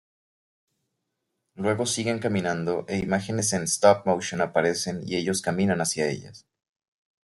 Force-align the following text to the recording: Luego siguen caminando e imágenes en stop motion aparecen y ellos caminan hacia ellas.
Luego 1.53 1.85
siguen 1.85 2.17
caminando 2.17 2.85
e 2.87 2.97
imágenes 2.97 3.53
en 3.53 3.65
stop 3.65 4.03
motion 4.07 4.41
aparecen 4.41 5.01
y 5.05 5.15
ellos 5.15 5.43
caminan 5.43 5.77
hacia 5.79 6.09
ellas. 6.09 6.47